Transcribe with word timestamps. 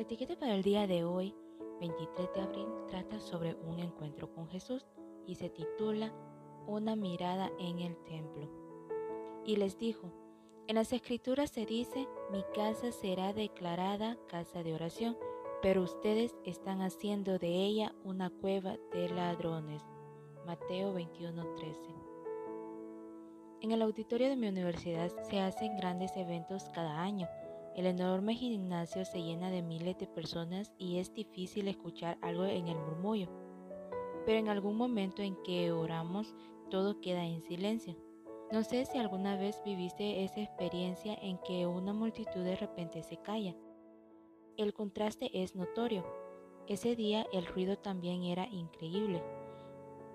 La 0.00 0.04
etiqueta 0.04 0.34
para 0.34 0.54
el 0.54 0.62
día 0.62 0.86
de 0.86 1.04
hoy, 1.04 1.34
23 1.78 2.32
de 2.32 2.40
abril, 2.40 2.66
trata 2.88 3.20
sobre 3.20 3.54
un 3.56 3.78
encuentro 3.80 4.32
con 4.32 4.48
Jesús 4.48 4.86
y 5.26 5.34
se 5.34 5.50
titula 5.50 6.10
Una 6.66 6.96
mirada 6.96 7.52
en 7.58 7.80
el 7.80 7.98
templo. 8.04 8.48
Y 9.44 9.56
les 9.56 9.76
dijo, 9.76 10.10
en 10.68 10.76
las 10.76 10.94
escrituras 10.94 11.50
se 11.50 11.66
dice, 11.66 12.08
mi 12.32 12.42
casa 12.54 12.92
será 12.92 13.34
declarada 13.34 14.16
casa 14.26 14.62
de 14.62 14.72
oración, 14.72 15.18
pero 15.60 15.82
ustedes 15.82 16.34
están 16.46 16.80
haciendo 16.80 17.38
de 17.38 17.48
ella 17.48 17.94
una 18.02 18.30
cueva 18.30 18.78
de 18.94 19.10
ladrones. 19.10 19.82
Mateo 20.46 20.94
21:13. 20.94 21.76
En 23.60 23.72
el 23.72 23.82
auditorio 23.82 24.30
de 24.30 24.36
mi 24.36 24.48
universidad 24.48 25.12
se 25.28 25.40
hacen 25.40 25.76
grandes 25.76 26.16
eventos 26.16 26.64
cada 26.72 27.02
año. 27.02 27.28
El 27.76 27.86
enorme 27.86 28.34
gimnasio 28.34 29.04
se 29.04 29.22
llena 29.22 29.50
de 29.50 29.62
miles 29.62 29.96
de 29.98 30.06
personas 30.06 30.72
y 30.76 30.98
es 30.98 31.14
difícil 31.14 31.68
escuchar 31.68 32.18
algo 32.20 32.44
en 32.44 32.66
el 32.66 32.76
murmullo. 32.76 33.28
Pero 34.26 34.38
en 34.38 34.48
algún 34.48 34.76
momento 34.76 35.22
en 35.22 35.36
que 35.42 35.70
oramos, 35.70 36.34
todo 36.68 37.00
queda 37.00 37.24
en 37.24 37.42
silencio. 37.42 37.96
No 38.52 38.64
sé 38.64 38.84
si 38.84 38.98
alguna 38.98 39.36
vez 39.36 39.62
viviste 39.64 40.24
esa 40.24 40.40
experiencia 40.40 41.14
en 41.22 41.38
que 41.38 41.66
una 41.66 41.92
multitud 41.92 42.42
de 42.42 42.56
repente 42.56 43.02
se 43.04 43.16
calla. 43.16 43.54
El 44.56 44.74
contraste 44.74 45.30
es 45.32 45.54
notorio. 45.54 46.04
Ese 46.66 46.96
día 46.96 47.26
el 47.32 47.46
ruido 47.46 47.78
también 47.78 48.24
era 48.24 48.48
increíble. 48.48 49.22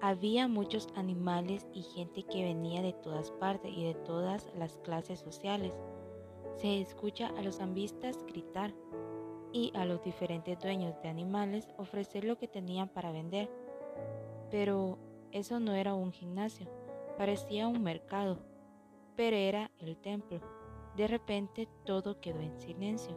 Había 0.00 0.48
muchos 0.48 0.88
animales 0.96 1.68
y 1.74 1.82
gente 1.82 2.24
que 2.24 2.42
venía 2.42 2.82
de 2.82 2.92
todas 2.92 3.30
partes 3.30 3.70
y 3.72 3.84
de 3.84 3.94
todas 3.94 4.50
las 4.56 4.78
clases 4.78 5.20
sociales. 5.20 5.72
Se 6.56 6.80
escucha 6.80 7.28
a 7.36 7.42
los 7.42 7.60
ambistas 7.60 8.24
gritar 8.26 8.72
y 9.52 9.72
a 9.74 9.84
los 9.84 10.02
diferentes 10.02 10.58
dueños 10.58 11.00
de 11.02 11.08
animales 11.08 11.68
ofrecer 11.76 12.24
lo 12.24 12.38
que 12.38 12.48
tenían 12.48 12.88
para 12.88 13.12
vender. 13.12 13.50
Pero 14.50 14.98
eso 15.30 15.60
no 15.60 15.74
era 15.74 15.94
un 15.94 16.12
gimnasio 16.12 16.68
Parecía 17.16 17.68
un 17.68 17.82
mercado, 17.82 18.38
pero 19.16 19.36
era 19.36 19.70
el 19.78 19.96
templo. 19.96 20.40
De 20.96 21.06
repente 21.06 21.68
todo 21.84 22.20
quedó 22.20 22.40
en 22.40 22.58
silencio. 22.58 23.14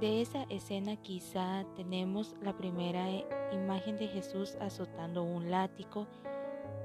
De 0.00 0.20
esa 0.20 0.42
escena 0.50 0.96
quizá 0.96 1.64
tenemos 1.76 2.34
la 2.42 2.56
primera 2.56 3.10
eh, 3.10 3.24
imagen 3.52 3.96
de 3.96 4.08
Jesús 4.08 4.56
azotando 4.60 5.22
un 5.22 5.50
látigo 5.50 6.08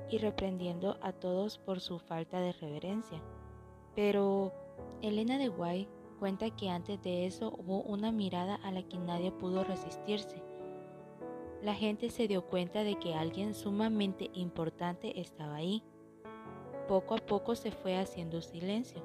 y 0.09 0.19
reprendiendo 0.19 0.97
a 1.01 1.11
todos 1.11 1.57
por 1.57 1.81
su 1.81 1.97
falta 1.97 2.39
de 2.39 2.53
reverencia. 2.53 3.21
Pero 3.95 4.53
Elena 5.01 5.37
de 5.37 5.47
Guay 5.47 5.87
cuenta 6.19 6.49
que 6.49 6.69
antes 6.69 7.01
de 7.01 7.25
eso 7.25 7.53
hubo 7.57 7.81
una 7.83 8.11
mirada 8.11 8.55
a 8.55 8.71
la 8.71 8.83
que 8.83 8.97
nadie 8.97 9.31
pudo 9.31 9.63
resistirse. 9.63 10.43
La 11.63 11.73
gente 11.73 12.09
se 12.09 12.27
dio 12.27 12.45
cuenta 12.45 12.83
de 12.83 12.95
que 12.95 13.15
alguien 13.15 13.53
sumamente 13.53 14.29
importante 14.33 15.19
estaba 15.19 15.55
ahí. 15.55 15.83
Poco 16.87 17.15
a 17.15 17.17
poco 17.17 17.55
se 17.55 17.71
fue 17.71 17.97
haciendo 17.97 18.41
silencio. 18.41 19.03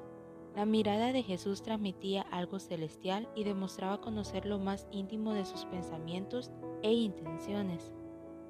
La 0.55 0.65
mirada 0.65 1.11
de 1.11 1.21
Jesús 1.21 1.61
transmitía 1.61 2.21
algo 2.21 2.59
celestial 2.59 3.27
y 3.35 3.43
demostraba 3.43 3.99
conocer 3.99 4.45
lo 4.45 4.57
más 4.57 4.87
íntimo 4.89 5.33
de 5.33 5.45
sus 5.45 5.65
pensamientos 5.65 6.49
e 6.81 6.93
intenciones. 6.93 7.91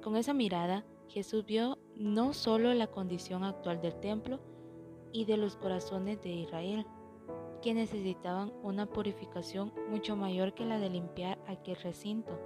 Con 0.02 0.16
esa 0.16 0.32
mirada, 0.32 0.84
Jesús 1.08 1.44
vio 1.44 1.78
no 1.96 2.32
solo 2.32 2.72
la 2.74 2.86
condición 2.86 3.42
actual 3.42 3.80
del 3.80 3.98
templo 3.98 4.38
y 5.12 5.24
de 5.24 5.36
los 5.36 5.56
corazones 5.56 6.22
de 6.22 6.30
Israel, 6.30 6.86
que 7.60 7.74
necesitaban 7.74 8.52
una 8.62 8.86
purificación 8.86 9.72
mucho 9.90 10.16
mayor 10.16 10.54
que 10.54 10.64
la 10.64 10.78
de 10.78 10.90
limpiar 10.90 11.38
aquel 11.46 11.76
recinto. 11.76 12.38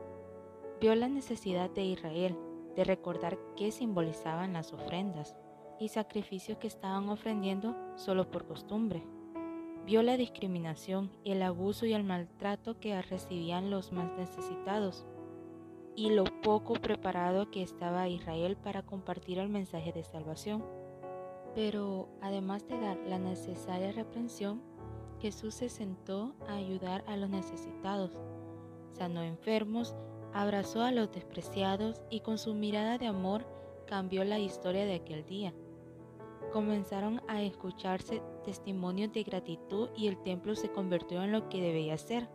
Vio 0.81 0.95
la 0.95 1.09
necesidad 1.09 1.71
de 1.71 1.85
Israel 1.85 2.37
de 2.77 2.85
recordar 2.85 3.39
qué 3.57 3.71
simbolizaban 3.73 4.53
las 4.53 4.73
ofrendas, 4.73 5.37
y 5.81 5.89
sacrificios 5.89 6.59
que 6.59 6.67
estaban 6.67 7.09
ofrendiendo 7.09 7.75
solo 7.97 8.31
por 8.31 8.47
costumbre. 8.47 9.03
Vio 9.87 10.03
la 10.03 10.19
discriminación, 10.19 11.11
el 11.25 11.43
abuso 11.43 11.87
y 11.87 11.95
el 11.95 12.05
maltrato 12.05 12.79
que 12.79 13.01
recibían 13.01 13.71
los 13.71 13.91
más 13.91 14.13
necesitados 14.19 15.07
y 15.97 16.11
lo 16.11 16.25
poco 16.43 16.75
preparado 16.75 17.51
que 17.51 17.63
estaba 17.63 18.09
Israel 18.09 18.57
para 18.57 18.83
compartir 18.83 19.39
el 19.39 19.49
mensaje 19.49 19.93
de 19.93 20.05
salvación. 20.05 20.65
Pero 21.55 22.09
además 22.21 22.69
de 22.69 22.79
dar 22.79 22.99
la 23.09 23.19
necesaria 23.19 23.91
reprensión, 23.91 24.63
Jesús 25.21 25.55
se 25.55 25.69
sentó 25.69 26.35
a 26.49 26.55
ayudar 26.55 27.05
a 27.07 27.17
los 27.17 27.29
necesitados, 27.29 28.17
sanó 28.93 29.23
enfermos, 29.23 29.95
abrazó 30.33 30.83
a 30.83 30.93
los 30.93 31.13
despreciados 31.13 32.01
y 32.11 32.21
con 32.21 32.39
su 32.39 32.55
mirada 32.55 32.99
de 32.99 33.07
amor 33.07 33.45
cambió 33.87 34.25
la 34.25 34.39
historia 34.39 34.85
de 34.85 34.95
aquel 34.95 35.27
día. 35.27 35.53
Comenzaron 36.53 37.21
a 37.29 37.43
escucharse 37.43 38.23
testimonios 38.45 39.13
de 39.13 39.23
gratitud 39.23 39.91
y 39.97 40.09
el 40.09 40.21
templo 40.23 40.55
se 40.55 40.71
convirtió 40.71 41.23
en 41.23 41.33
lo 41.33 41.49
que 41.49 41.61
debía 41.61 41.99
ser, 41.99 42.29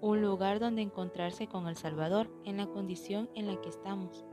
un 0.00 0.20
lugar 0.20 0.60
donde 0.60 0.82
encontrarse 0.82 1.48
con 1.48 1.66
el 1.66 1.76
Salvador 1.76 2.30
en 2.44 2.58
la 2.58 2.66
condición 2.66 3.30
en 3.34 3.46
la 3.46 3.60
que 3.60 3.68
estamos, 3.68 4.24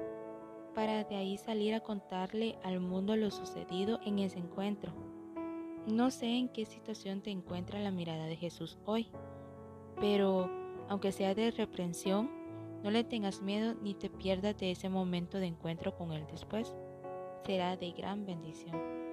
para 0.76 1.04
de 1.06 1.16
ahí 1.16 1.38
salir 1.38 1.74
a 1.74 1.80
contarle 1.80 2.58
al 2.64 2.80
mundo 2.82 3.16
lo 3.16 3.32
sucedido 3.32 4.00
en 4.06 4.20
ese 4.20 4.38
encuentro. 4.38 4.94
No 5.88 6.10
sé 6.10 6.26
en 6.26 6.50
qué 6.50 6.66
situación 6.66 7.22
te 7.22 7.30
encuentra 7.30 7.80
la 7.80 7.92
mirada 7.92 8.26
de 8.26 8.36
Jesús 8.36 8.80
hoy, 8.86 9.08
pero 10.00 10.50
aunque 10.90 11.12
sea 11.12 11.36
de 11.36 11.52
reprensión, 11.52 12.30
no 12.84 12.90
le 12.90 13.04
tengas 13.04 13.42
miedo 13.42 13.76
ni 13.82 13.94
te 13.94 14.10
pierdas 14.10 14.58
de 14.58 14.72
ese 14.72 14.90
momento 14.90 15.38
de 15.38 15.46
encuentro 15.46 15.96
con 15.96 16.12
Él 16.12 16.26
después. 16.32 16.76
Será 17.46 17.78
de 17.78 17.92
gran 17.92 18.26
bendición. 18.26 19.05